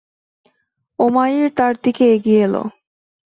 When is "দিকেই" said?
1.83-2.11